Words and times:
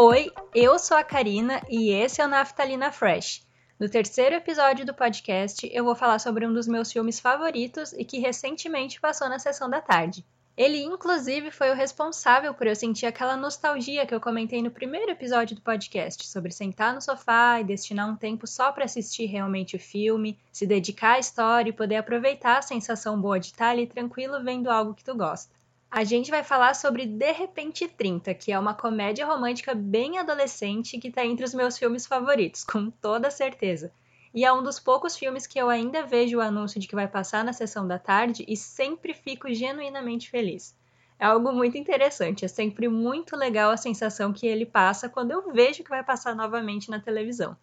Oi, 0.00 0.30
eu 0.54 0.78
sou 0.78 0.96
a 0.96 1.02
Karina 1.02 1.60
e 1.68 1.90
esse 1.90 2.20
é 2.20 2.24
o 2.24 2.28
Naftalina 2.28 2.92
Fresh. 2.92 3.44
No 3.80 3.88
terceiro 3.88 4.36
episódio 4.36 4.86
do 4.86 4.94
podcast, 4.94 5.68
eu 5.72 5.82
vou 5.82 5.96
falar 5.96 6.20
sobre 6.20 6.46
um 6.46 6.52
dos 6.52 6.68
meus 6.68 6.92
filmes 6.92 7.18
favoritos 7.18 7.92
e 7.94 8.04
que 8.04 8.20
recentemente 8.20 9.00
passou 9.00 9.28
na 9.28 9.40
sessão 9.40 9.68
da 9.68 9.80
tarde. 9.80 10.24
Ele, 10.56 10.80
inclusive, 10.84 11.50
foi 11.50 11.72
o 11.72 11.74
responsável 11.74 12.54
por 12.54 12.68
eu 12.68 12.76
sentir 12.76 13.06
aquela 13.06 13.36
nostalgia 13.36 14.06
que 14.06 14.14
eu 14.14 14.20
comentei 14.20 14.62
no 14.62 14.70
primeiro 14.70 15.10
episódio 15.10 15.56
do 15.56 15.62
podcast, 15.62 16.24
sobre 16.28 16.52
sentar 16.52 16.94
no 16.94 17.02
sofá 17.02 17.60
e 17.60 17.64
destinar 17.64 18.08
um 18.08 18.14
tempo 18.14 18.46
só 18.46 18.70
para 18.70 18.84
assistir 18.84 19.26
realmente 19.26 19.74
o 19.74 19.80
filme, 19.80 20.38
se 20.52 20.64
dedicar 20.64 21.14
à 21.14 21.18
história 21.18 21.70
e 21.70 21.72
poder 21.72 21.96
aproveitar 21.96 22.58
a 22.58 22.62
sensação 22.62 23.20
boa 23.20 23.40
de 23.40 23.46
estar 23.46 23.70
ali 23.70 23.84
tranquilo 23.84 24.44
vendo 24.44 24.70
algo 24.70 24.94
que 24.94 25.02
tu 25.02 25.16
gosta. 25.16 25.57
A 25.90 26.04
gente 26.04 26.30
vai 26.30 26.44
falar 26.44 26.74
sobre 26.74 27.06
De 27.06 27.32
Repente 27.32 27.88
30, 27.88 28.34
que 28.34 28.52
é 28.52 28.58
uma 28.58 28.74
comédia 28.74 29.24
romântica 29.24 29.74
bem 29.74 30.18
adolescente 30.18 30.98
que 30.98 31.08
está 31.08 31.24
entre 31.24 31.46
os 31.46 31.54
meus 31.54 31.78
filmes 31.78 32.06
favoritos, 32.06 32.62
com 32.62 32.90
toda 32.90 33.30
certeza. 33.30 33.90
E 34.34 34.44
é 34.44 34.52
um 34.52 34.62
dos 34.62 34.78
poucos 34.78 35.16
filmes 35.16 35.46
que 35.46 35.58
eu 35.58 35.70
ainda 35.70 36.04
vejo 36.04 36.36
o 36.36 36.42
anúncio 36.42 36.78
de 36.78 36.86
que 36.86 36.94
vai 36.94 37.08
passar 37.08 37.42
na 37.42 37.54
sessão 37.54 37.88
da 37.88 37.98
tarde 37.98 38.44
e 38.46 38.54
sempre 38.54 39.14
fico 39.14 39.52
genuinamente 39.52 40.28
feliz. 40.28 40.76
É 41.18 41.24
algo 41.24 41.52
muito 41.52 41.78
interessante, 41.78 42.44
é 42.44 42.48
sempre 42.48 42.86
muito 42.86 43.34
legal 43.34 43.70
a 43.70 43.76
sensação 43.78 44.30
que 44.30 44.46
ele 44.46 44.66
passa 44.66 45.08
quando 45.08 45.30
eu 45.30 45.50
vejo 45.54 45.82
que 45.82 45.88
vai 45.88 46.04
passar 46.04 46.36
novamente 46.36 46.90
na 46.90 47.00
televisão. 47.00 47.56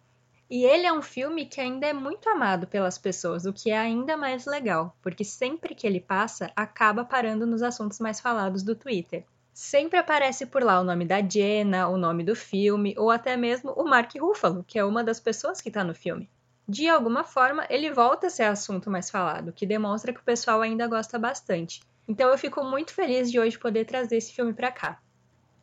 E 0.48 0.64
ele 0.64 0.86
é 0.86 0.92
um 0.92 1.02
filme 1.02 1.46
que 1.46 1.60
ainda 1.60 1.86
é 1.86 1.92
muito 1.92 2.28
amado 2.28 2.66
pelas 2.66 2.98
pessoas, 2.98 3.44
o 3.44 3.52
que 3.52 3.70
é 3.70 3.78
ainda 3.78 4.16
mais 4.16 4.46
legal, 4.46 4.96
porque 5.02 5.24
sempre 5.24 5.74
que 5.74 5.86
ele 5.86 6.00
passa, 6.00 6.50
acaba 6.54 7.04
parando 7.04 7.46
nos 7.46 7.62
assuntos 7.62 7.98
mais 7.98 8.20
falados 8.20 8.62
do 8.62 8.74
Twitter. 8.74 9.24
Sempre 9.52 9.98
aparece 9.98 10.46
por 10.46 10.62
lá 10.62 10.80
o 10.80 10.84
nome 10.84 11.04
da 11.04 11.20
Jenna, 11.20 11.88
o 11.88 11.96
nome 11.96 12.22
do 12.22 12.36
filme, 12.36 12.94
ou 12.96 13.10
até 13.10 13.36
mesmo 13.36 13.72
o 13.72 13.84
Mark 13.84 14.12
Ruffalo, 14.20 14.64
que 14.66 14.78
é 14.78 14.84
uma 14.84 15.02
das 15.02 15.18
pessoas 15.18 15.60
que 15.60 15.68
está 15.68 15.82
no 15.82 15.94
filme 15.94 16.28
de 16.68 16.88
alguma 16.88 17.22
forma, 17.22 17.64
ele 17.70 17.92
volta 17.92 18.26
a 18.26 18.30
ser 18.30 18.42
assunto 18.42 18.90
mais 18.90 19.08
falado, 19.08 19.52
que 19.52 19.64
demonstra 19.64 20.12
que 20.12 20.20
o 20.20 20.24
pessoal 20.24 20.60
ainda 20.60 20.86
gosta 20.86 21.18
bastante. 21.18 21.80
Então 22.08 22.28
eu 22.28 22.38
fico 22.38 22.62
muito 22.64 22.92
feliz 22.92 23.30
de 23.30 23.38
hoje 23.38 23.58
poder 23.58 23.84
trazer 23.84 24.16
esse 24.16 24.32
filme 24.32 24.52
para 24.52 24.72
cá. 24.72 25.00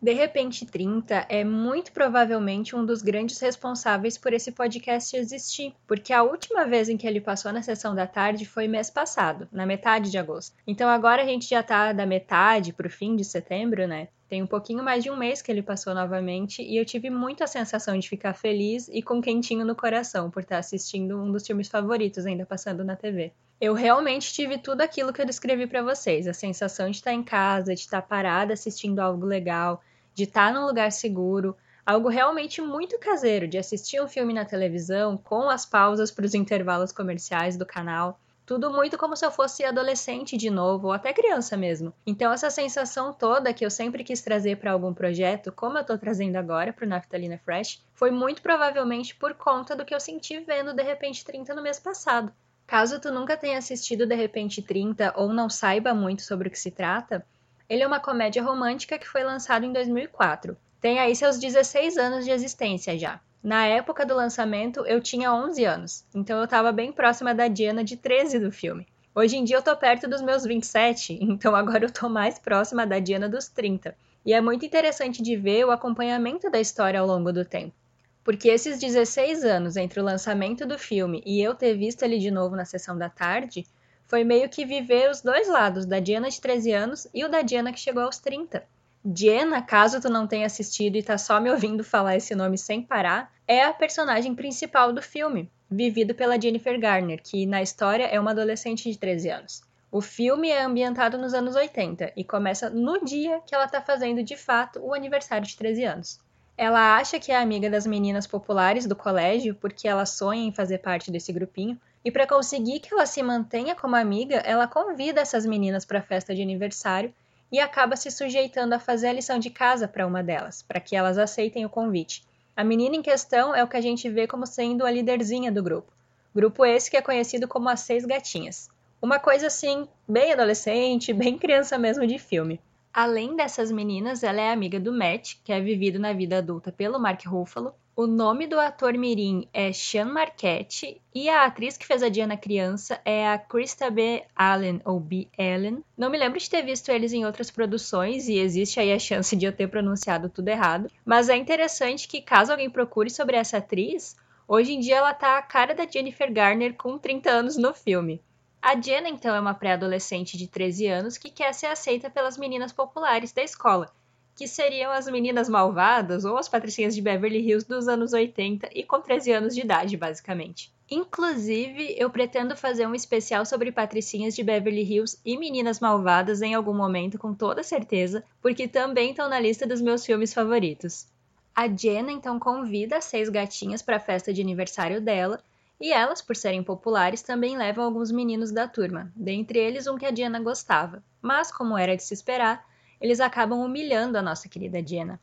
De 0.03 0.11
repente 0.11 0.65
30 0.65 1.27
é 1.29 1.45
muito 1.45 1.93
provavelmente 1.93 2.75
um 2.75 2.85
dos 2.85 3.01
grandes 3.01 3.39
responsáveis 3.39 4.17
por 4.17 4.33
esse 4.33 4.51
podcast 4.51 5.15
existir, 5.15 5.73
porque 5.87 6.11
a 6.11 6.23
última 6.23 6.65
vez 6.65 6.89
em 6.89 6.97
que 6.97 7.07
ele 7.07 7.21
passou 7.21 7.53
na 7.53 7.61
sessão 7.61 7.95
da 7.95 8.05
tarde 8.05 8.45
foi 8.45 8.67
mês 8.67 8.89
passado, 8.89 9.47
na 9.49 9.65
metade 9.65 10.11
de 10.11 10.17
agosto. 10.17 10.57
Então 10.67 10.89
agora 10.89 11.21
a 11.21 11.25
gente 11.25 11.49
já 11.49 11.63
tá 11.63 11.93
da 11.93 12.05
metade 12.05 12.73
pro 12.73 12.89
fim 12.89 13.15
de 13.15 13.23
setembro, 13.23 13.87
né? 13.87 14.09
Tem 14.27 14.43
um 14.43 14.45
pouquinho 14.45 14.83
mais 14.83 15.05
de 15.05 15.09
um 15.09 15.15
mês 15.15 15.41
que 15.41 15.49
ele 15.49 15.61
passou 15.61 15.95
novamente 15.95 16.61
e 16.61 16.75
eu 16.75 16.83
tive 16.83 17.09
muito 17.09 17.41
a 17.41 17.47
sensação 17.47 17.97
de 17.97 18.09
ficar 18.09 18.33
feliz 18.33 18.89
e 18.91 19.01
com 19.01 19.21
quentinho 19.21 19.65
no 19.65 19.73
coração 19.73 20.29
por 20.29 20.43
estar 20.43 20.57
assistindo 20.57 21.17
um 21.17 21.31
dos 21.31 21.47
filmes 21.47 21.69
favoritos 21.69 22.25
ainda 22.25 22.45
passando 22.45 22.83
na 22.83 22.97
TV. 22.97 23.31
Eu 23.61 23.73
realmente 23.73 24.33
tive 24.33 24.57
tudo 24.57 24.81
aquilo 24.81 25.13
que 25.13 25.21
eu 25.21 25.25
descrevi 25.25 25.65
para 25.65 25.81
vocês, 25.81 26.27
a 26.27 26.33
sensação 26.33 26.89
de 26.89 26.97
estar 26.97 27.13
em 27.13 27.23
casa, 27.23 27.73
de 27.73 27.79
estar 27.79 28.01
parada 28.01 28.51
assistindo 28.51 28.99
algo 28.99 29.25
legal, 29.25 29.81
de 30.13 30.23
estar 30.23 30.53
num 30.53 30.65
lugar 30.65 30.91
seguro, 30.91 31.55
algo 31.85 32.07
realmente 32.07 32.61
muito 32.61 32.97
caseiro, 32.97 33.47
de 33.47 33.57
assistir 33.57 34.01
um 34.01 34.07
filme 34.07 34.33
na 34.33 34.45
televisão 34.45 35.17
com 35.17 35.49
as 35.49 35.65
pausas 35.65 36.11
para 36.11 36.25
os 36.25 36.33
intervalos 36.33 36.91
comerciais 36.91 37.57
do 37.57 37.65
canal. 37.65 38.19
Tudo 38.45 38.69
muito 38.69 38.97
como 38.97 39.15
se 39.15 39.25
eu 39.25 39.31
fosse 39.31 39.63
adolescente 39.63 40.35
de 40.35 40.49
novo, 40.49 40.87
ou 40.87 40.93
até 40.93 41.13
criança 41.13 41.55
mesmo. 41.55 41.93
Então, 42.05 42.31
essa 42.31 42.49
sensação 42.49 43.13
toda 43.13 43.53
que 43.53 43.65
eu 43.65 43.69
sempre 43.69 44.03
quis 44.03 44.21
trazer 44.21 44.57
para 44.57 44.73
algum 44.73 44.93
projeto, 44.93 45.49
como 45.49 45.77
eu 45.77 45.81
estou 45.81 45.97
trazendo 45.97 46.35
agora 46.35 46.73
para 46.73 46.85
o 46.85 46.89
Naftalina 46.89 47.37
Fresh, 47.37 47.81
foi 47.93 48.11
muito 48.11 48.41
provavelmente 48.41 49.15
por 49.15 49.33
conta 49.33 49.75
do 49.77 49.85
que 49.85 49.95
eu 49.95 49.99
senti 49.99 50.39
vendo 50.39 50.73
De 50.73 50.83
Repente 50.83 51.23
30 51.23 51.55
no 51.55 51.61
mês 51.61 51.79
passado. 51.79 52.33
Caso 52.67 52.99
tu 52.99 53.11
nunca 53.11 53.37
tenha 53.37 53.57
assistido 53.57 54.05
De 54.05 54.15
Repente 54.15 54.61
30 54.61 55.13
ou 55.15 55.29
não 55.31 55.49
saiba 55.49 55.93
muito 55.93 56.21
sobre 56.21 56.49
o 56.49 56.51
que 56.51 56.59
se 56.59 56.71
trata, 56.71 57.25
ele 57.69 57.83
é 57.83 57.87
uma 57.87 57.99
comédia 57.99 58.43
romântica 58.43 58.97
que 58.97 59.07
foi 59.07 59.23
lançado 59.23 59.65
em 59.65 59.73
2004. 59.73 60.57
Tem 60.81 60.99
aí 60.99 61.15
seus 61.15 61.39
16 61.39 61.97
anos 61.97 62.25
de 62.25 62.31
existência 62.31 62.97
já. 62.97 63.19
Na 63.43 63.65
época 63.65 64.05
do 64.05 64.15
lançamento, 64.15 64.85
eu 64.85 65.01
tinha 65.01 65.33
11 65.33 65.65
anos, 65.65 66.05
então 66.15 66.37
eu 66.37 66.45
estava 66.45 66.71
bem 66.71 66.91
próxima 66.91 67.33
da 67.35 67.47
Diana 67.47 67.83
de 67.83 67.97
13 67.97 68.39
do 68.39 68.51
filme. 68.51 68.87
Hoje 69.15 69.37
em 69.37 69.43
dia 69.43 69.57
eu 69.57 69.61
tô 69.61 69.75
perto 69.75 70.07
dos 70.07 70.21
meus 70.21 70.43
27, 70.43 71.19
então 71.21 71.55
agora 71.55 71.85
eu 71.85 71.91
tô 71.91 72.09
mais 72.09 72.39
próxima 72.39 72.87
da 72.87 72.99
Diana 72.99 73.29
dos 73.29 73.47
30. 73.47 73.95
E 74.25 74.33
é 74.33 74.39
muito 74.39 74.65
interessante 74.65 75.21
de 75.21 75.35
ver 75.35 75.65
o 75.65 75.71
acompanhamento 75.71 76.49
da 76.49 76.59
história 76.59 76.99
ao 76.99 77.05
longo 77.05 77.31
do 77.31 77.43
tempo. 77.43 77.75
Porque 78.23 78.47
esses 78.47 78.79
16 78.79 79.43
anos 79.43 79.75
entre 79.75 79.99
o 79.99 80.03
lançamento 80.03 80.65
do 80.65 80.79
filme 80.79 81.21
e 81.25 81.41
eu 81.41 81.53
ter 81.53 81.75
visto 81.75 82.03
ele 82.03 82.17
de 82.17 82.31
novo 82.31 82.55
na 82.55 82.63
sessão 82.63 82.97
da 82.97 83.09
tarde 83.09 83.65
foi 84.07 84.23
meio 84.23 84.49
que 84.49 84.65
viver 84.65 85.09
os 85.09 85.21
dois 85.21 85.47
lados, 85.47 85.85
da 85.85 85.99
Diana 85.99 86.29
de 86.29 86.39
13 86.39 86.71
anos 86.71 87.07
e 87.13 87.23
o 87.23 87.29
da 87.29 87.41
Diana 87.41 87.71
que 87.71 87.79
chegou 87.79 88.03
aos 88.03 88.17
30. 88.17 88.63
Diana, 89.05 89.61
caso 89.61 89.99
tu 89.99 90.09
não 90.09 90.25
tenha 90.25 90.45
assistido 90.45 90.95
e 90.95 91.03
tá 91.03 91.17
só 91.17 91.39
me 91.39 91.51
ouvindo 91.51 91.83
falar 91.83 92.15
esse 92.15 92.33
nome 92.33 92.57
sem 92.57 92.81
parar, 92.81 93.33
é 93.47 93.63
a 93.63 93.73
personagem 93.73 94.33
principal 94.33 94.93
do 94.93 95.01
filme, 95.01 95.51
vivido 95.69 96.15
pela 96.15 96.39
Jennifer 96.39 96.79
Garner, 96.79 97.21
que 97.21 97.45
na 97.45 97.61
história 97.61 98.05
é 98.05 98.19
uma 98.19 98.31
adolescente 98.31 98.89
de 98.89 98.97
13 98.97 99.29
anos. 99.29 99.61
O 99.91 100.01
filme 100.01 100.49
é 100.49 100.63
ambientado 100.63 101.17
nos 101.17 101.33
anos 101.33 101.55
80 101.55 102.13
e 102.15 102.23
começa 102.23 102.69
no 102.69 103.03
dia 103.05 103.41
que 103.45 103.53
ela 103.53 103.65
está 103.65 103.81
fazendo 103.81 104.23
de 104.23 104.35
fato 104.35 104.79
o 104.79 104.93
aniversário 104.93 105.45
de 105.45 105.55
13 105.55 105.83
anos. 105.83 106.19
Ela 106.57 106.97
acha 106.97 107.19
que 107.19 107.31
é 107.31 107.35
amiga 107.35 107.69
das 107.69 107.85
meninas 107.85 108.25
populares 108.25 108.87
do 108.87 108.95
colégio 108.95 109.53
porque 109.53 109.87
ela 109.87 110.05
sonha 110.05 110.47
em 110.47 110.53
fazer 110.53 110.79
parte 110.79 111.11
desse 111.11 111.33
grupinho, 111.33 111.79
e 112.03 112.11
para 112.11 112.27
conseguir 112.27 112.79
que 112.79 112.93
ela 112.93 113.05
se 113.05 113.23
mantenha 113.23 113.75
como 113.75 113.95
amiga, 113.95 114.37
ela 114.37 114.67
convida 114.67 115.21
essas 115.21 115.45
meninas 115.45 115.85
para 115.85 115.99
a 115.99 116.03
festa 116.03 116.35
de 116.35 116.41
aniversário 116.41 117.13
e 117.51 117.59
acaba 117.59 117.95
se 117.95 118.09
sujeitando 118.11 118.73
a 118.73 118.79
fazer 118.79 119.07
a 119.07 119.13
lição 119.13 119.39
de 119.39 119.49
casa 119.49 119.87
para 119.87 120.05
uma 120.05 120.23
delas, 120.23 120.61
para 120.61 120.79
que 120.79 120.95
elas 120.95 121.17
aceitem 121.17 121.65
o 121.65 121.69
convite. 121.69 122.25
A 122.55 122.63
menina 122.63 122.95
em 122.95 123.01
questão 123.01 123.55
é 123.55 123.63
o 123.63 123.67
que 123.67 123.77
a 123.77 123.81
gente 123.81 124.09
vê 124.09 124.27
como 124.27 124.45
sendo 124.45 124.85
a 124.85 124.91
liderzinha 124.91 125.51
do 125.51 125.63
grupo. 125.63 125.91
Grupo 126.35 126.65
esse 126.65 126.89
que 126.89 126.97
é 126.97 127.01
conhecido 127.01 127.47
como 127.47 127.69
as 127.69 127.81
Seis 127.81 128.05
Gatinhas. 128.05 128.69
Uma 129.01 129.19
coisa 129.19 129.47
assim, 129.47 129.87
bem 130.07 130.33
adolescente, 130.33 131.13
bem 131.13 131.37
criança 131.37 131.77
mesmo 131.77 132.07
de 132.07 132.17
filme. 132.17 132.59
Além 132.93 133.35
dessas 133.35 133.71
meninas, 133.71 134.21
ela 134.21 134.39
é 134.39 134.51
amiga 134.51 134.79
do 134.79 134.93
Matt, 134.93 135.37
que 135.43 135.51
é 135.51 135.59
vivido 135.59 135.97
na 135.97 136.13
vida 136.13 136.37
adulta 136.37 136.71
pelo 136.71 136.99
Mark 136.99 137.25
Ruffalo, 137.25 137.73
o 137.95 138.07
nome 138.07 138.47
do 138.47 138.59
ator 138.59 138.93
mirim 138.93 139.47
é 139.53 139.71
Sean 139.71 140.05
Marquette 140.05 140.99
e 141.13 141.29
a 141.29 141.45
atriz 141.45 141.77
que 141.77 141.85
fez 141.85 142.01
a 142.01 142.09
Diana 142.09 142.35
criança 142.35 142.99
é 143.05 143.27
a 143.27 143.37
Krista 143.37 143.91
B. 143.91 144.23
Allen, 144.35 144.81
ou 144.83 144.99
B. 144.99 145.27
Allen. 145.37 145.83
Não 145.95 146.09
me 146.09 146.17
lembro 146.17 146.39
de 146.39 146.49
ter 146.49 146.63
visto 146.63 146.89
eles 146.89 147.13
em 147.13 147.23
outras 147.23 147.51
produções 147.51 148.27
e 148.27 148.39
existe 148.39 148.79
aí 148.79 148.91
a 148.91 148.97
chance 148.97 149.35
de 149.35 149.45
eu 149.45 149.53
ter 149.53 149.67
pronunciado 149.67 150.27
tudo 150.27 150.49
errado. 150.49 150.89
Mas 151.05 151.29
é 151.29 151.35
interessante 151.35 152.07
que 152.07 152.19
caso 152.19 152.51
alguém 152.51 152.67
procure 152.67 153.11
sobre 153.11 153.37
essa 153.37 153.57
atriz, 153.57 154.15
hoje 154.47 154.73
em 154.73 154.79
dia 154.79 154.97
ela 154.97 155.13
tá 155.13 155.37
a 155.37 155.41
cara 155.43 155.75
da 155.75 155.85
Jennifer 155.87 156.33
Garner 156.33 156.75
com 156.75 156.97
30 156.97 157.29
anos 157.29 157.57
no 157.57 157.75
filme. 157.75 158.21
A 158.63 158.79
Jenna, 158.79 159.09
então, 159.09 159.35
é 159.35 159.39
uma 159.39 159.53
pré-adolescente 159.53 160.37
de 160.37 160.47
13 160.47 160.87
anos 160.87 161.17
que 161.17 161.29
quer 161.29 161.53
ser 161.53 161.67
aceita 161.67 162.09
pelas 162.09 162.37
meninas 162.37 162.71
populares 162.71 163.31
da 163.31 163.43
escola 163.43 163.91
que 164.35 164.47
seriam 164.47 164.91
as 164.91 165.07
meninas 165.07 165.47
malvadas 165.47 166.25
ou 166.25 166.37
as 166.37 166.49
patricinhas 166.49 166.95
de 166.95 167.01
Beverly 167.01 167.39
Hills 167.39 167.67
dos 167.67 167.87
anos 167.87 168.13
80 168.13 168.69
e 168.73 168.83
com 168.83 168.99
13 168.99 169.31
anos 169.31 169.55
de 169.55 169.61
idade, 169.61 169.95
basicamente. 169.95 170.71
Inclusive, 170.89 171.95
eu 171.97 172.09
pretendo 172.09 172.55
fazer 172.55 172.87
um 172.87 172.95
especial 172.95 173.45
sobre 173.45 173.71
patricinhas 173.71 174.35
de 174.35 174.43
Beverly 174.43 174.83
Hills 174.83 175.19
e 175.23 175.37
meninas 175.37 175.79
malvadas 175.79 176.41
em 176.41 176.53
algum 176.53 176.73
momento, 176.73 177.17
com 177.17 177.33
toda 177.33 177.63
certeza, 177.63 178.23
porque 178.41 178.67
também 178.67 179.11
estão 179.11 179.29
na 179.29 179.39
lista 179.39 179.67
dos 179.67 179.81
meus 179.81 180.05
filmes 180.05 180.33
favoritos. 180.33 181.07
A 181.55 181.67
Jenna 181.67 182.11
então 182.11 182.39
convida 182.39 182.97
as 182.97 183.05
seis 183.05 183.29
gatinhas 183.29 183.81
para 183.81 183.97
a 183.97 183.99
festa 183.99 184.33
de 184.33 184.41
aniversário 184.41 184.99
dela, 184.99 185.39
e 185.79 185.91
elas, 185.91 186.21
por 186.21 186.35
serem 186.35 186.63
populares, 186.63 187.21
também 187.21 187.57
levam 187.57 187.83
alguns 187.83 188.11
meninos 188.11 188.51
da 188.51 188.67
turma, 188.67 189.11
dentre 189.15 189.59
eles 189.59 189.87
um 189.87 189.97
que 189.97 190.05
a 190.05 190.13
Jenna 190.13 190.39
gostava. 190.39 191.03
Mas, 191.21 191.51
como 191.51 191.77
era 191.77 191.95
de 191.95 192.03
se 192.03 192.13
esperar, 192.13 192.65
eles 193.01 193.19
acabam 193.19 193.59
humilhando 193.59 194.17
a 194.17 194.21
nossa 194.21 194.47
querida 194.47 194.85
Jenna. 194.85 195.19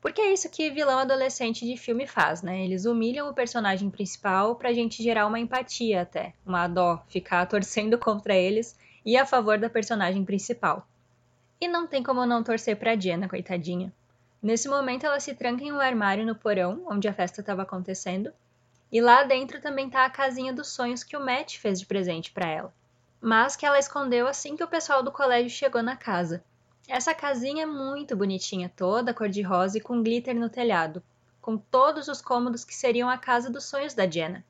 Porque 0.00 0.20
é 0.20 0.32
isso 0.32 0.50
que 0.50 0.70
vilão 0.70 0.98
adolescente 0.98 1.64
de 1.64 1.76
filme 1.76 2.06
faz, 2.06 2.42
né? 2.42 2.62
Eles 2.62 2.84
humilham 2.84 3.28
o 3.28 3.34
personagem 3.34 3.88
principal 3.88 4.54
pra 4.54 4.72
gente 4.72 5.02
gerar 5.02 5.26
uma 5.26 5.40
empatia 5.40 6.02
até, 6.02 6.34
uma 6.44 6.68
dó, 6.68 7.02
ficar 7.08 7.46
torcendo 7.48 7.98
contra 7.98 8.36
eles 8.36 8.78
e 9.04 9.16
a 9.16 9.24
favor 9.24 9.58
da 9.58 9.70
personagem 9.70 10.24
principal. 10.24 10.86
E 11.60 11.66
não 11.66 11.86
tem 11.86 12.02
como 12.02 12.26
não 12.26 12.44
torcer 12.44 12.76
pra 12.76 12.94
Jenna, 12.94 13.28
coitadinha. 13.28 13.92
Nesse 14.42 14.68
momento 14.68 15.06
ela 15.06 15.18
se 15.18 15.34
tranca 15.34 15.64
em 15.64 15.72
um 15.72 15.80
armário 15.80 16.26
no 16.26 16.34
porão, 16.34 16.82
onde 16.86 17.08
a 17.08 17.14
festa 17.14 17.40
estava 17.40 17.62
acontecendo, 17.62 18.30
e 18.90 19.00
lá 19.00 19.22
dentro 19.22 19.60
também 19.60 19.90
tá 19.90 20.04
a 20.04 20.10
casinha 20.10 20.52
dos 20.52 20.68
sonhos 20.68 21.02
que 21.02 21.16
o 21.16 21.24
Matt 21.24 21.58
fez 21.58 21.80
de 21.80 21.86
presente 21.86 22.30
para 22.30 22.48
ela, 22.48 22.74
mas 23.20 23.56
que 23.56 23.66
ela 23.66 23.78
escondeu 23.78 24.26
assim 24.26 24.56
que 24.56 24.64
o 24.64 24.68
pessoal 24.68 25.02
do 25.02 25.12
colégio 25.12 25.50
chegou 25.50 25.82
na 25.82 25.96
casa. 25.96 26.44
Essa 26.88 27.14
casinha 27.14 27.62
é 27.62 27.66
muito 27.66 28.14
bonitinha, 28.14 28.70
toda 28.76 29.14
cor-de-rosa 29.14 29.78
e 29.78 29.80
com 29.80 30.02
glitter 30.02 30.34
no 30.34 30.50
telhado, 30.50 31.02
com 31.40 31.56
todos 31.56 32.08
os 32.08 32.20
cômodos 32.20 32.64
que 32.64 32.74
seriam 32.74 33.08
a 33.08 33.18
casa 33.18 33.50
dos 33.50 33.64
sonhos 33.64 33.94
da 33.94 34.08
Jenna. 34.08 34.44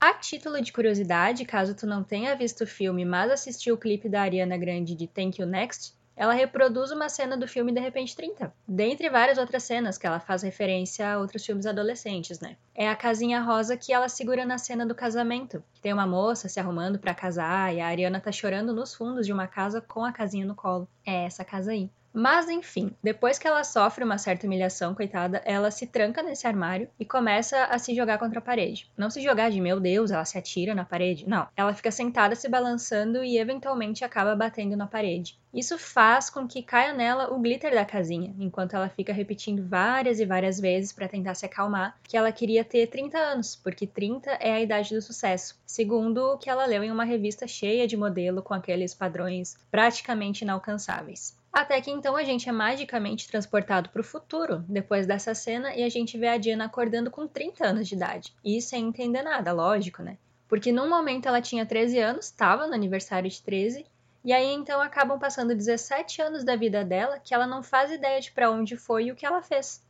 A 0.00 0.12
título 0.12 0.60
de 0.60 0.72
curiosidade, 0.72 1.44
caso 1.44 1.74
tu 1.74 1.86
não 1.86 2.04
tenha 2.04 2.36
visto 2.36 2.64
o 2.64 2.66
filme, 2.66 3.04
mas 3.04 3.30
assistiu 3.30 3.74
o 3.74 3.78
clipe 3.78 4.08
da 4.08 4.22
Ariana 4.22 4.56
Grande 4.56 4.94
de 4.94 5.06
Thank 5.06 5.40
You 5.40 5.48
Next, 5.48 5.94
ela 6.16 6.32
reproduz 6.32 6.90
uma 6.90 7.08
cena 7.08 7.36
do 7.36 7.46
filme 7.46 7.72
De 7.72 7.80
Repente 7.80 8.16
30, 8.16 8.52
dentre 8.66 9.10
várias 9.10 9.36
outras 9.36 9.62
cenas 9.62 9.98
que 9.98 10.06
ela 10.06 10.18
faz 10.18 10.42
referência 10.42 11.12
a 11.12 11.18
outros 11.18 11.44
filmes 11.44 11.66
adolescentes, 11.66 12.40
né? 12.40 12.56
É 12.74 12.88
a 12.88 12.96
casinha 12.96 13.40
rosa 13.40 13.76
que 13.76 13.92
ela 13.92 14.08
segura 14.08 14.46
na 14.46 14.56
cena 14.56 14.86
do 14.86 14.94
casamento, 14.94 15.62
que 15.74 15.80
tem 15.80 15.92
uma 15.92 16.06
moça 16.06 16.48
se 16.48 16.58
arrumando 16.58 16.98
para 16.98 17.14
casar 17.14 17.74
e 17.74 17.80
a 17.80 17.86
Ariana 17.86 18.20
tá 18.20 18.32
chorando 18.32 18.72
nos 18.72 18.94
fundos 18.94 19.26
de 19.26 19.32
uma 19.32 19.46
casa 19.46 19.80
com 19.80 20.04
a 20.04 20.12
casinha 20.12 20.46
no 20.46 20.54
colo. 20.54 20.88
É 21.04 21.24
essa 21.24 21.44
casa 21.44 21.72
aí. 21.72 21.90
Mas 22.18 22.48
enfim, 22.48 22.92
depois 23.02 23.38
que 23.38 23.46
ela 23.46 23.62
sofre 23.62 24.02
uma 24.02 24.16
certa 24.16 24.46
humilhação, 24.46 24.94
coitada, 24.94 25.42
ela 25.44 25.70
se 25.70 25.86
tranca 25.86 26.22
nesse 26.22 26.46
armário 26.46 26.88
e 26.98 27.04
começa 27.04 27.64
a 27.64 27.78
se 27.78 27.94
jogar 27.94 28.16
contra 28.16 28.38
a 28.38 28.42
parede. 28.42 28.90
Não 28.96 29.10
se 29.10 29.20
jogar 29.20 29.50
de 29.50 29.60
meu 29.60 29.78
Deus, 29.78 30.10
ela 30.10 30.24
se 30.24 30.38
atira 30.38 30.74
na 30.74 30.82
parede. 30.82 31.28
Não, 31.28 31.46
ela 31.54 31.74
fica 31.74 31.90
sentada 31.90 32.34
se 32.34 32.48
balançando 32.48 33.22
e 33.22 33.36
eventualmente 33.36 34.02
acaba 34.02 34.34
batendo 34.34 34.74
na 34.78 34.86
parede. 34.86 35.38
Isso 35.52 35.78
faz 35.78 36.30
com 36.30 36.48
que 36.48 36.62
caia 36.62 36.94
nela 36.94 37.34
o 37.34 37.38
glitter 37.38 37.74
da 37.74 37.84
casinha, 37.84 38.34
enquanto 38.38 38.74
ela 38.74 38.88
fica 38.88 39.12
repetindo 39.12 39.68
várias 39.68 40.18
e 40.18 40.24
várias 40.24 40.58
vezes 40.58 40.92
para 40.92 41.08
tentar 41.08 41.34
se 41.34 41.44
acalmar 41.44 41.98
que 42.02 42.16
ela 42.16 42.32
queria 42.32 42.64
ter 42.64 42.86
30 42.86 43.18
anos, 43.18 43.56
porque 43.56 43.86
30 43.86 44.30
é 44.40 44.52
a 44.52 44.60
idade 44.62 44.94
do 44.94 45.02
sucesso, 45.02 45.60
segundo 45.66 46.32
o 46.32 46.38
que 46.38 46.48
ela 46.48 46.64
leu 46.64 46.82
em 46.82 46.90
uma 46.90 47.04
revista 47.04 47.46
cheia 47.46 47.86
de 47.86 47.96
modelo 47.96 48.42
com 48.42 48.54
aqueles 48.54 48.94
padrões 48.94 49.56
praticamente 49.70 50.44
inalcançáveis. 50.44 51.36
Até 51.56 51.80
que 51.80 51.90
então 51.90 52.14
a 52.16 52.22
gente 52.22 52.50
é 52.50 52.52
magicamente 52.52 53.26
transportado 53.26 53.88
para 53.88 54.02
o 54.02 54.04
futuro, 54.04 54.62
depois 54.68 55.06
dessa 55.06 55.34
cena, 55.34 55.74
e 55.74 55.82
a 55.82 55.88
gente 55.88 56.18
vê 56.18 56.28
a 56.28 56.36
Diana 56.36 56.66
acordando 56.66 57.10
com 57.10 57.26
30 57.26 57.66
anos 57.66 57.88
de 57.88 57.94
idade. 57.94 58.34
E 58.44 58.60
sem 58.60 58.88
entender 58.88 59.22
nada, 59.22 59.54
lógico, 59.54 60.02
né? 60.02 60.18
Porque 60.46 60.70
num 60.70 60.86
momento 60.86 61.24
ela 61.24 61.40
tinha 61.40 61.64
13 61.64 61.98
anos, 61.98 62.26
estava 62.26 62.66
no 62.66 62.74
aniversário 62.74 63.30
de 63.30 63.40
13, 63.40 63.86
e 64.22 64.34
aí 64.34 64.52
então 64.52 64.82
acabam 64.82 65.18
passando 65.18 65.54
17 65.54 66.20
anos 66.20 66.44
da 66.44 66.56
vida 66.56 66.84
dela 66.84 67.18
que 67.18 67.32
ela 67.32 67.46
não 67.46 67.62
faz 67.62 67.90
ideia 67.90 68.20
de 68.20 68.32
para 68.32 68.50
onde 68.50 68.76
foi 68.76 69.06
e 69.06 69.12
o 69.12 69.16
que 69.16 69.24
ela 69.24 69.40
fez. 69.40 69.82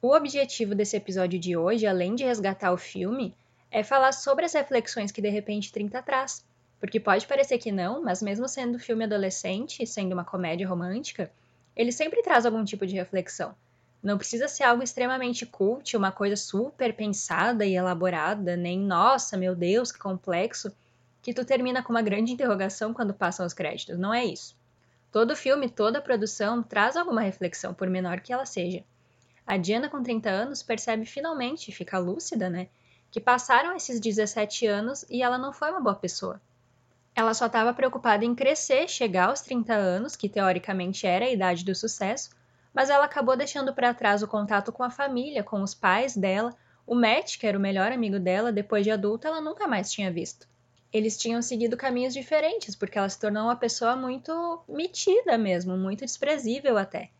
O 0.00 0.14
objetivo 0.14 0.72
desse 0.72 0.96
episódio 0.96 1.36
de 1.36 1.56
hoje, 1.56 1.84
além 1.84 2.14
de 2.14 2.22
resgatar 2.22 2.72
o 2.72 2.78
filme, 2.78 3.34
é 3.72 3.82
falar 3.82 4.12
sobre 4.12 4.44
as 4.44 4.52
reflexões 4.52 5.10
que 5.10 5.20
de 5.20 5.30
repente 5.30 5.72
30 5.72 6.00
traz. 6.00 6.46
Porque 6.80 7.00
pode 7.00 7.26
parecer 7.26 7.58
que 7.58 7.72
não, 7.72 8.02
mas 8.02 8.22
mesmo 8.22 8.48
sendo 8.48 8.78
filme 8.78 9.04
adolescente, 9.04 9.86
sendo 9.86 10.12
uma 10.12 10.24
comédia 10.24 10.68
romântica, 10.68 11.30
ele 11.74 11.92
sempre 11.92 12.22
traz 12.22 12.46
algum 12.46 12.64
tipo 12.64 12.86
de 12.86 12.94
reflexão. 12.94 13.54
Não 14.02 14.16
precisa 14.16 14.46
ser 14.46 14.62
algo 14.62 14.82
extremamente 14.82 15.44
cult, 15.44 15.96
uma 15.96 16.12
coisa 16.12 16.36
super 16.36 16.94
pensada 16.94 17.66
e 17.66 17.74
elaborada, 17.74 18.56
nem 18.56 18.78
nossa, 18.78 19.36
meu 19.36 19.56
Deus, 19.56 19.90
que 19.90 19.98
complexo, 19.98 20.72
que 21.20 21.34
tu 21.34 21.44
termina 21.44 21.82
com 21.82 21.92
uma 21.92 22.02
grande 22.02 22.32
interrogação 22.32 22.94
quando 22.94 23.12
passam 23.12 23.44
os 23.44 23.52
créditos. 23.52 23.98
Não 23.98 24.14
é 24.14 24.24
isso. 24.24 24.56
Todo 25.10 25.34
filme, 25.34 25.68
toda 25.68 26.00
produção 26.00 26.62
traz 26.62 26.96
alguma 26.96 27.22
reflexão, 27.22 27.74
por 27.74 27.90
menor 27.90 28.20
que 28.20 28.32
ela 28.32 28.46
seja. 28.46 28.84
A 29.46 29.56
Diana, 29.56 29.88
com 29.88 30.02
30 30.02 30.28
anos, 30.28 30.62
percebe 30.62 31.04
finalmente, 31.04 31.72
fica 31.72 31.98
lúcida, 31.98 32.48
né? 32.48 32.68
Que 33.10 33.18
passaram 33.18 33.74
esses 33.74 33.98
17 33.98 34.66
anos 34.66 35.04
e 35.08 35.22
ela 35.22 35.38
não 35.38 35.52
foi 35.52 35.70
uma 35.70 35.80
boa 35.80 35.96
pessoa. 35.96 36.40
Ela 37.18 37.34
só 37.34 37.46
estava 37.46 37.74
preocupada 37.74 38.24
em 38.24 38.32
crescer, 38.32 38.88
chegar 38.88 39.30
aos 39.30 39.40
30 39.40 39.74
anos, 39.74 40.14
que 40.14 40.28
teoricamente 40.28 41.04
era 41.04 41.24
a 41.24 41.28
idade 41.28 41.64
do 41.64 41.74
sucesso, 41.74 42.30
mas 42.72 42.90
ela 42.90 43.06
acabou 43.06 43.36
deixando 43.36 43.74
para 43.74 43.92
trás 43.92 44.22
o 44.22 44.28
contato 44.28 44.70
com 44.70 44.84
a 44.84 44.90
família, 44.90 45.42
com 45.42 45.60
os 45.60 45.74
pais 45.74 46.16
dela. 46.16 46.54
O 46.86 46.94
Matt, 46.94 47.36
que 47.36 47.44
era 47.44 47.58
o 47.58 47.60
melhor 47.60 47.90
amigo 47.90 48.20
dela, 48.20 48.52
depois 48.52 48.84
de 48.84 48.92
adulta, 48.92 49.26
ela 49.26 49.40
nunca 49.40 49.66
mais 49.66 49.90
tinha 49.90 50.12
visto. 50.12 50.46
Eles 50.92 51.18
tinham 51.18 51.42
seguido 51.42 51.76
caminhos 51.76 52.14
diferentes, 52.14 52.76
porque 52.76 52.96
ela 52.96 53.08
se 53.08 53.18
tornou 53.18 53.46
uma 53.46 53.56
pessoa 53.56 53.96
muito 53.96 54.62
metida 54.68 55.36
mesmo, 55.36 55.76
muito 55.76 56.04
desprezível 56.04 56.78
até. 56.78 57.10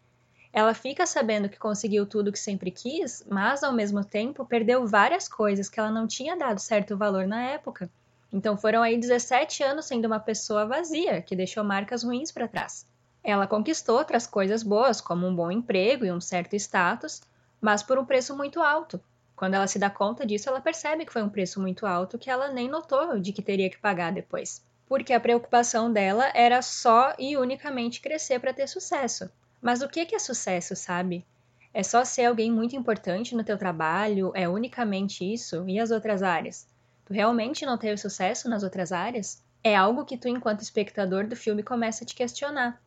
Ela 0.53 0.75
fica 0.75 1.07
sabendo 1.07 1.49
que 1.49 1.59
conseguiu 1.59 2.07
tudo 2.07 2.31
que 2.31 2.39
sempre 2.39 2.71
quis, 2.71 3.27
mas 3.29 3.65
ao 3.65 3.73
mesmo 3.73 4.05
tempo 4.05 4.47
perdeu 4.47 4.87
várias 4.87 5.29
coisas 5.29 5.69
que 5.69 5.81
ela 5.81 5.91
não 5.91 6.07
tinha 6.07 6.37
dado 6.37 6.61
certo 6.61 6.97
valor 6.97 7.27
na 7.27 7.43
época. 7.43 7.91
Então 8.33 8.57
foram 8.57 8.83
aí 8.83 8.99
17 8.99 9.63
anos 9.63 9.87
sendo 9.87 10.07
uma 10.07 10.21
pessoa 10.21 10.67
vazia, 10.67 11.23
que 11.23 11.35
deixou 11.35 11.65
marcas 11.65 12.03
ruins 12.03 12.31
para 12.31 12.49
trás. 12.49 12.87
Ela 13.25 13.47
conquistou 13.47 13.99
outras 13.99 14.27
coisas 14.27 14.63
boas, 14.63 15.01
como 15.01 15.27
um 15.27 15.35
bom 15.35 15.51
emprego 15.51 16.05
e 16.05 16.13
um 16.13 16.21
certo 16.21 16.55
status, 16.55 17.21
mas 17.61 17.83
por 17.83 17.99
um 17.99 18.05
preço 18.05 18.37
muito 18.37 18.61
alto. 18.61 19.01
Quando 19.35 19.55
ela 19.55 19.67
se 19.67 19.79
dá 19.79 19.89
conta 19.89 20.27
disso, 20.27 20.49
ela 20.49 20.61
percebe 20.61 21.05
que 21.05 21.13
foi 21.13 21.23
um 21.23 21.29
preço 21.29 21.61
muito 21.61 21.87
alto 21.87 22.19
que 22.19 22.31
ela 22.31 22.49
nem 22.49 22.69
notou 22.69 23.19
de 23.19 23.33
que 23.33 23.43
teria 23.43 23.71
que 23.71 23.79
pagar 23.79 24.13
depois. 24.13 24.65
Porque 24.87 25.13
a 25.13 25.21
preocupação 25.21 25.93
dela 25.93 26.31
era 26.35 26.61
só 26.63 27.15
e 27.19 27.37
unicamente 27.37 28.01
crescer 28.01 28.41
para 28.41 28.55
ter 28.55 28.67
sucesso. 28.67 29.31
Mas 29.61 29.83
o 29.83 29.89
que 29.89 30.15
é 30.15 30.19
sucesso, 30.19 30.75
sabe? 30.75 31.25
É 31.73 31.83
só 31.83 32.05
ser 32.05 32.25
alguém 32.25 32.51
muito 32.51 32.75
importante 32.75 33.35
no 33.35 33.45
teu 33.45 33.59
trabalho? 33.59 34.33
É 34.35 34.49
unicamente 34.49 35.31
isso? 35.31 35.65
E 35.69 35.79
as 35.79 35.91
outras 35.91 36.23
áreas? 36.23 36.67
Tu 37.09 37.15
realmente 37.15 37.65
não 37.65 37.79
teve 37.79 37.97
sucesso 37.97 38.51
nas 38.51 38.63
outras 38.63 38.93
áreas, 38.93 39.43
é 39.65 39.75
algo 39.75 40.05
que 40.05 40.19
tu, 40.19 40.29
enquanto 40.29 40.61
espectador 40.61 41.27
do 41.27 41.35
filme, 41.35 41.63
começa 41.63 42.05
a 42.05 42.07
te 42.07 42.15
questionar. 42.15 42.79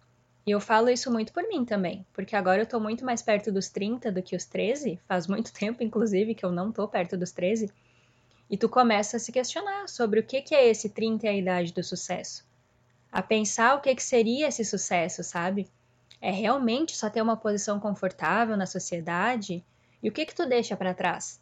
E 0.45 0.51
eu 0.51 0.59
falo 0.59 0.89
isso 0.89 1.12
muito 1.12 1.33
por 1.33 1.41
mim 1.47 1.65
também, 1.65 2.06
porque 2.13 2.35
agora 2.35 2.62
eu 2.62 2.68
tô 2.68 2.79
muito 2.79 3.03
mais 3.03 3.23
perto 3.23 3.51
dos 3.51 3.68
30 3.69 4.12
do 4.12 4.21
que 4.21 4.35
os 4.35 4.45
13, 4.45 5.00
faz 5.07 5.25
muito 5.25 5.51
tempo, 5.57 5.81
inclusive, 5.81 6.35
que 6.35 6.45
eu 6.45 6.51
não 6.51 6.71
tô 6.71 6.88
perto 6.88 7.18
dos 7.18 7.31
13, 7.31 7.71
e 8.47 8.56
tu 8.56 8.69
começa 8.69 9.18
a 9.18 9.19
se 9.19 9.31
questionar 9.31 9.89
sobre 9.89 10.19
o 10.19 10.24
que, 10.24 10.39
que 10.44 10.53
é 10.53 10.67
esse 10.67 10.89
30 10.89 11.25
e 11.25 11.29
a 11.29 11.33
idade 11.33 11.74
do 11.74 11.83
sucesso. 11.83 12.45
A 13.12 13.24
pensar 13.24 13.74
o 13.74 13.81
que, 13.81 13.95
que 13.95 14.03
seria 14.03 14.50
esse 14.50 14.63
sucesso, 14.63 15.24
sabe? 15.24 15.67
É 16.21 16.29
realmente 16.29 16.95
só 16.95 17.09
ter 17.09 17.24
uma 17.24 17.35
posição 17.35 17.79
confortável 17.79 18.56
na 18.56 18.67
sociedade? 18.67 19.65
E 20.03 20.09
o 20.09 20.12
que 20.12 20.27
que 20.27 20.35
tu 20.35 20.45
deixa 20.45 20.77
para 20.77 20.94
trás? 20.94 21.41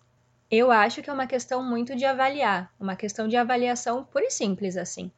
Eu 0.52 0.72
acho 0.72 1.04
que 1.04 1.10
é 1.12 1.14
uma 1.14 1.28
questão 1.28 1.62
muito 1.64 1.96
de 1.96 2.06
avaliar, 2.06 2.74
uma 2.80 2.96
questão 2.96 3.28
de 3.28 3.38
avaliação 3.38 4.04
pura 4.04 4.26
e 4.26 4.32
simples 4.32 4.78
assim. 4.78 5.12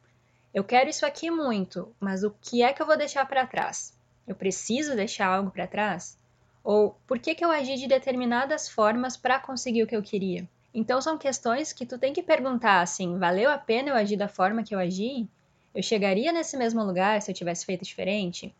Eu 0.52 0.62
quero 0.62 0.90
isso 0.90 1.06
aqui 1.06 1.30
muito, 1.30 1.90
mas 1.98 2.22
o 2.22 2.30
que 2.30 2.62
é 2.62 2.70
que 2.70 2.82
eu 2.82 2.86
vou 2.86 2.98
deixar 2.98 3.24
para 3.24 3.46
trás? 3.46 3.96
Eu 4.28 4.34
preciso 4.34 4.94
deixar 4.94 5.28
algo 5.28 5.50
para 5.50 5.66
trás? 5.66 6.18
Ou 6.62 6.98
por 7.06 7.18
que, 7.18 7.34
que 7.34 7.42
eu 7.42 7.50
agi 7.50 7.76
de 7.76 7.88
determinadas 7.88 8.68
formas 8.68 9.16
para 9.16 9.40
conseguir 9.40 9.82
o 9.82 9.86
que 9.86 9.96
eu 9.96 10.02
queria? 10.02 10.46
Então 10.74 11.00
são 11.00 11.16
questões 11.16 11.72
que 11.72 11.86
tu 11.86 11.96
tem 11.96 12.12
que 12.12 12.22
perguntar 12.22 12.82
assim: 12.82 13.18
valeu 13.18 13.50
a 13.50 13.56
pena 13.56 13.88
eu 13.88 13.96
agir 13.96 14.18
da 14.18 14.28
forma 14.28 14.62
que 14.62 14.74
eu 14.74 14.78
agi? 14.78 15.26
Eu 15.74 15.82
chegaria 15.82 16.30
nesse 16.30 16.58
mesmo 16.58 16.84
lugar 16.84 17.22
se 17.22 17.30
eu 17.30 17.34
tivesse 17.34 17.64
feito 17.64 17.86
diferente? 17.86 18.54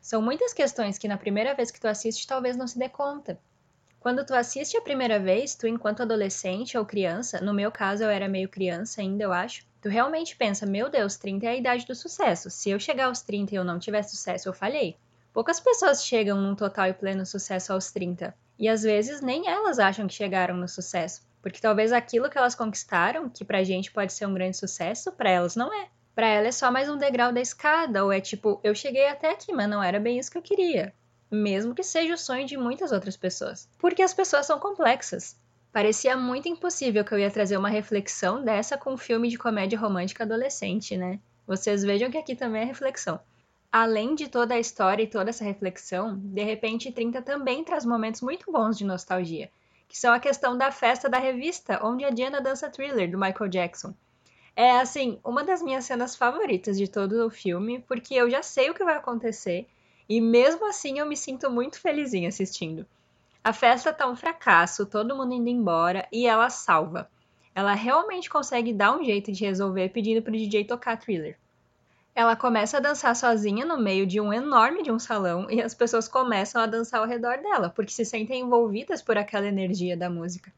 São 0.00 0.22
muitas 0.22 0.52
questões 0.52 0.98
que 0.98 1.08
na 1.08 1.18
primeira 1.18 1.52
vez 1.52 1.72
que 1.72 1.80
tu 1.80 1.88
assiste 1.88 2.28
talvez 2.28 2.56
não 2.56 2.68
se 2.68 2.78
dê 2.78 2.88
conta. 2.88 3.40
Quando 4.02 4.26
tu 4.26 4.34
assiste 4.34 4.76
a 4.76 4.80
primeira 4.80 5.20
vez, 5.20 5.54
tu 5.54 5.64
enquanto 5.64 6.02
adolescente 6.02 6.76
ou 6.76 6.84
criança, 6.84 7.40
no 7.40 7.54
meu 7.54 7.70
caso 7.70 8.02
eu 8.02 8.10
era 8.10 8.28
meio 8.28 8.48
criança 8.48 9.00
ainda, 9.00 9.22
eu 9.22 9.32
acho, 9.32 9.64
tu 9.80 9.88
realmente 9.88 10.34
pensa, 10.34 10.66
meu 10.66 10.90
Deus, 10.90 11.16
30 11.16 11.46
é 11.46 11.50
a 11.50 11.54
idade 11.54 11.86
do 11.86 11.94
sucesso. 11.94 12.50
Se 12.50 12.68
eu 12.68 12.80
chegar 12.80 13.04
aos 13.04 13.22
30 13.22 13.54
e 13.54 13.58
eu 13.58 13.62
não 13.62 13.78
tiver 13.78 14.02
sucesso, 14.02 14.48
eu 14.48 14.52
falhei. 14.52 14.96
Poucas 15.32 15.60
pessoas 15.60 16.04
chegam 16.04 16.40
num 16.40 16.56
total 16.56 16.88
e 16.88 16.92
pleno 16.92 17.24
sucesso 17.24 17.72
aos 17.72 17.92
30. 17.92 18.34
E 18.58 18.68
às 18.68 18.82
vezes 18.82 19.20
nem 19.20 19.46
elas 19.46 19.78
acham 19.78 20.08
que 20.08 20.14
chegaram 20.14 20.56
no 20.56 20.66
sucesso. 20.66 21.22
Porque 21.40 21.60
talvez 21.60 21.92
aquilo 21.92 22.28
que 22.28 22.36
elas 22.36 22.56
conquistaram, 22.56 23.28
que 23.28 23.44
pra 23.44 23.62
gente 23.62 23.92
pode 23.92 24.12
ser 24.12 24.26
um 24.26 24.34
grande 24.34 24.56
sucesso, 24.56 25.12
para 25.12 25.30
elas 25.30 25.54
não 25.54 25.72
é. 25.72 25.86
Para 26.12 26.26
ela 26.26 26.48
é 26.48 26.52
só 26.52 26.72
mais 26.72 26.88
um 26.88 26.98
degrau 26.98 27.32
da 27.32 27.40
escada, 27.40 28.04
ou 28.04 28.12
é 28.12 28.20
tipo, 28.20 28.58
eu 28.64 28.74
cheguei 28.74 29.06
até 29.06 29.30
aqui, 29.30 29.52
mas 29.52 29.70
não 29.70 29.80
era 29.80 30.00
bem 30.00 30.18
isso 30.18 30.28
que 30.32 30.38
eu 30.38 30.42
queria 30.42 30.92
mesmo 31.32 31.74
que 31.74 31.82
seja 31.82 32.14
o 32.14 32.18
sonho 32.18 32.46
de 32.46 32.56
muitas 32.56 32.92
outras 32.92 33.16
pessoas. 33.16 33.68
Porque 33.78 34.02
as 34.02 34.12
pessoas 34.12 34.46
são 34.46 34.60
complexas. 34.60 35.36
Parecia 35.72 36.16
muito 36.16 36.48
impossível 36.48 37.02
que 37.02 37.14
eu 37.14 37.18
ia 37.18 37.30
trazer 37.30 37.56
uma 37.56 37.70
reflexão 37.70 38.44
dessa 38.44 38.76
com 38.76 38.92
um 38.92 38.98
filme 38.98 39.28
de 39.28 39.38
comédia 39.38 39.78
romântica 39.78 40.24
adolescente, 40.24 40.96
né? 40.96 41.18
Vocês 41.46 41.82
vejam 41.82 42.10
que 42.10 42.18
aqui 42.18 42.36
também 42.36 42.62
é 42.62 42.64
reflexão. 42.66 43.18
Além 43.70 44.14
de 44.14 44.28
toda 44.28 44.54
a 44.54 44.60
história 44.60 45.02
e 45.02 45.06
toda 45.06 45.30
essa 45.30 45.42
reflexão, 45.42 46.18
de 46.18 46.44
repente 46.44 46.92
30 46.92 47.22
também 47.22 47.64
traz 47.64 47.86
momentos 47.86 48.20
muito 48.20 48.52
bons 48.52 48.76
de 48.76 48.84
nostalgia, 48.84 49.50
que 49.88 49.98
são 49.98 50.12
a 50.12 50.20
questão 50.20 50.58
da 50.58 50.70
festa 50.70 51.08
da 51.08 51.18
revista, 51.18 51.80
onde 51.82 52.04
a 52.04 52.10
Diana 52.10 52.42
dança 52.42 52.68
thriller 52.68 53.10
do 53.10 53.18
Michael 53.18 53.48
Jackson. 53.48 53.94
É 54.54 54.72
assim, 54.72 55.18
uma 55.24 55.42
das 55.42 55.62
minhas 55.62 55.86
cenas 55.86 56.14
favoritas 56.14 56.76
de 56.76 56.86
todo 56.86 57.26
o 57.26 57.30
filme, 57.30 57.82
porque 57.88 58.14
eu 58.14 58.28
já 58.28 58.42
sei 58.42 58.68
o 58.68 58.74
que 58.74 58.84
vai 58.84 58.96
acontecer 58.96 59.66
e 60.12 60.20
mesmo 60.20 60.68
assim 60.68 60.98
eu 60.98 61.06
me 61.06 61.16
sinto 61.16 61.50
muito 61.50 61.80
felizinha 61.80 62.28
assistindo. 62.28 62.84
A 63.42 63.50
festa 63.50 63.94
tá 63.94 64.06
um 64.06 64.14
fracasso, 64.14 64.84
todo 64.84 65.16
mundo 65.16 65.32
indo 65.32 65.48
embora 65.48 66.06
e 66.12 66.26
ela 66.26 66.50
salva. 66.50 67.10
Ela 67.54 67.72
realmente 67.72 68.28
consegue 68.28 68.74
dar 68.74 68.94
um 68.94 69.02
jeito 69.02 69.32
de 69.32 69.42
resolver 69.42 69.88
pedindo 69.88 70.20
pro 70.20 70.30
DJ 70.30 70.66
tocar 70.66 70.98
thriller. 70.98 71.38
Ela 72.14 72.36
começa 72.36 72.76
a 72.76 72.80
dançar 72.80 73.16
sozinha 73.16 73.64
no 73.64 73.78
meio 73.78 74.06
de 74.06 74.20
um 74.20 74.30
enorme 74.30 74.82
de 74.82 74.92
um 74.92 74.98
salão 74.98 75.50
e 75.50 75.62
as 75.62 75.72
pessoas 75.72 76.06
começam 76.08 76.60
a 76.60 76.66
dançar 76.66 77.00
ao 77.00 77.06
redor 77.06 77.38
dela, 77.38 77.70
porque 77.70 77.90
se 77.90 78.04
sentem 78.04 78.42
envolvidas 78.42 79.00
por 79.00 79.16
aquela 79.16 79.46
energia 79.46 79.96
da 79.96 80.10
música. 80.10 80.52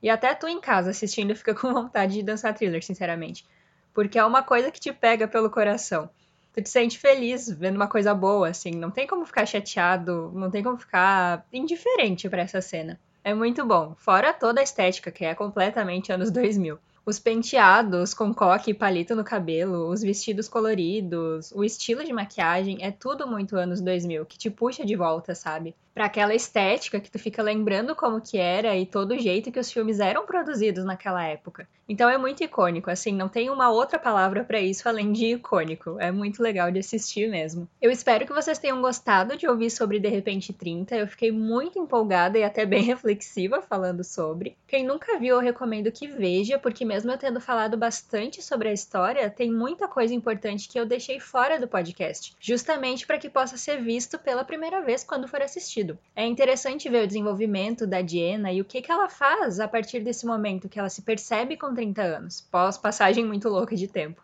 E 0.00 0.08
até 0.08 0.32
tu 0.32 0.46
em 0.46 0.60
casa 0.60 0.90
assistindo 0.90 1.34
fica 1.34 1.56
com 1.56 1.72
vontade 1.74 2.12
de 2.12 2.22
dançar 2.22 2.54
thriller, 2.54 2.84
sinceramente. 2.84 3.44
Porque 3.92 4.16
é 4.16 4.24
uma 4.24 4.44
coisa 4.44 4.70
que 4.70 4.78
te 4.78 4.92
pega 4.92 5.26
pelo 5.26 5.50
coração. 5.50 6.08
Tu 6.54 6.62
te 6.62 6.68
sente 6.68 6.98
feliz 6.98 7.48
vendo 7.48 7.76
uma 7.76 7.88
coisa 7.88 8.14
boa, 8.14 8.48
assim. 8.48 8.72
Não 8.72 8.90
tem 8.90 9.06
como 9.06 9.24
ficar 9.24 9.46
chateado, 9.46 10.30
não 10.34 10.50
tem 10.50 10.62
como 10.62 10.76
ficar 10.76 11.46
indiferente 11.52 12.28
para 12.28 12.42
essa 12.42 12.60
cena. 12.60 13.00
É 13.24 13.32
muito 13.32 13.64
bom. 13.64 13.94
Fora 13.96 14.32
toda 14.32 14.60
a 14.60 14.64
estética, 14.64 15.10
que 15.10 15.24
é 15.24 15.34
completamente 15.34 16.12
anos 16.12 16.30
2000 16.30 16.78
os 17.04 17.18
penteados 17.18 18.14
com 18.14 18.32
coque 18.32 18.70
e 18.70 18.74
palito 18.74 19.16
no 19.16 19.24
cabelo, 19.24 19.88
os 19.88 20.02
vestidos 20.02 20.48
coloridos, 20.48 21.52
o 21.52 21.64
estilo 21.64 22.04
de 22.04 22.12
maquiagem, 22.12 22.78
é 22.80 22.90
tudo 22.90 23.26
muito 23.26 23.56
anos 23.56 23.80
2000, 23.80 24.24
que 24.26 24.38
te 24.38 24.48
puxa 24.50 24.84
de 24.84 24.94
volta, 24.94 25.34
sabe? 25.34 25.74
Para 25.92 26.06
aquela 26.06 26.34
estética 26.34 27.00
que 27.00 27.10
tu 27.10 27.18
fica 27.18 27.42
lembrando 27.42 27.94
como 27.94 28.20
que 28.20 28.38
era 28.38 28.76
e 28.76 28.86
todo 28.86 29.12
o 29.12 29.18
jeito 29.18 29.52
que 29.52 29.60
os 29.60 29.70
filmes 29.70 30.00
eram 30.00 30.24
produzidos 30.24 30.84
naquela 30.84 31.22
época. 31.22 31.68
Então 31.86 32.08
é 32.08 32.16
muito 32.16 32.42
icônico, 32.42 32.90
assim, 32.90 33.12
não 33.12 33.28
tem 33.28 33.50
uma 33.50 33.70
outra 33.70 33.98
palavra 33.98 34.42
para 34.44 34.58
isso 34.58 34.88
além 34.88 35.12
de 35.12 35.34
icônico. 35.34 35.96
É 36.00 36.10
muito 36.10 36.42
legal 36.42 36.70
de 36.70 36.78
assistir 36.78 37.28
mesmo. 37.28 37.68
Eu 37.80 37.90
espero 37.90 38.26
que 38.26 38.32
vocês 38.32 38.58
tenham 38.58 38.80
gostado 38.80 39.36
de 39.36 39.46
ouvir 39.46 39.68
sobre 39.68 40.00
De 40.00 40.08
Repente 40.08 40.54
30. 40.54 40.96
Eu 40.96 41.06
fiquei 41.06 41.30
muito 41.30 41.78
empolgada 41.78 42.38
e 42.38 42.44
até 42.44 42.64
bem 42.64 42.80
reflexiva 42.84 43.60
falando 43.60 44.02
sobre. 44.02 44.56
Quem 44.66 44.86
nunca 44.86 45.18
viu, 45.18 45.34
eu 45.34 45.40
recomendo 45.40 45.92
que 45.92 46.06
veja, 46.06 46.58
porque 46.58 46.86
mesmo 46.92 47.10
eu 47.10 47.16
tendo 47.16 47.40
falado 47.40 47.74
bastante 47.74 48.42
sobre 48.42 48.68
a 48.68 48.72
história, 48.72 49.30
tem 49.30 49.50
muita 49.50 49.88
coisa 49.88 50.12
importante 50.12 50.68
que 50.68 50.78
eu 50.78 50.84
deixei 50.84 51.18
fora 51.18 51.58
do 51.58 51.66
podcast, 51.66 52.36
justamente 52.38 53.06
para 53.06 53.16
que 53.16 53.30
possa 53.30 53.56
ser 53.56 53.82
visto 53.82 54.18
pela 54.18 54.44
primeira 54.44 54.82
vez 54.82 55.02
quando 55.02 55.26
for 55.26 55.40
assistido. 55.40 55.98
É 56.14 56.26
interessante 56.26 56.90
ver 56.90 57.04
o 57.04 57.06
desenvolvimento 57.06 57.86
da 57.86 58.02
Diana 58.02 58.52
e 58.52 58.60
o 58.60 58.64
que, 58.66 58.82
que 58.82 58.92
ela 58.92 59.08
faz 59.08 59.58
a 59.58 59.66
partir 59.66 60.00
desse 60.00 60.26
momento 60.26 60.68
que 60.68 60.78
ela 60.78 60.90
se 60.90 61.00
percebe 61.00 61.56
com 61.56 61.74
30 61.74 62.02
anos, 62.02 62.42
pós 62.42 62.76
passagem 62.76 63.24
muito 63.24 63.48
louca 63.48 63.74
de 63.74 63.88
tempo. 63.88 64.22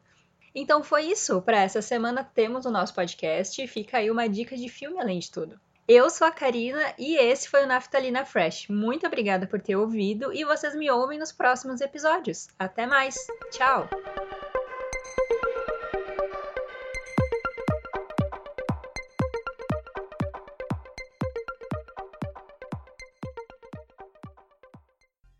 Então 0.55 0.83
foi 0.83 1.07
isso. 1.07 1.41
Para 1.41 1.63
essa 1.63 1.81
semana 1.81 2.23
temos 2.23 2.67
o 2.67 2.71
nosso 2.71 2.95
podcast 2.95 3.63
e 3.63 3.67
fica 3.67 3.97
aí 3.97 4.11
uma 4.11 4.29
dica 4.29 4.55
de 4.55 4.69
filme 4.69 5.01
além 5.01 5.21
de 5.21 5.31
tudo. 5.31 5.59
Eu 5.89 6.11
sou 6.11 6.27
a 6.27 6.31
Karina 6.31 6.93
e 6.99 7.17
esse 7.17 7.49
foi 7.49 7.65
o 7.65 7.67
Naftalina 7.67 8.23
Fresh. 8.23 8.69
Muito 8.69 9.07
obrigada 9.07 9.47
por 9.47 9.59
ter 9.59 9.75
ouvido 9.75 10.31
e 10.35 10.45
vocês 10.45 10.77
me 10.77 10.91
ouvem 10.91 11.19
nos 11.19 11.33
próximos 11.33 11.81
episódios. 11.81 12.49
Até 12.59 12.85
mais. 12.85 13.17
Tchau. 13.51 13.89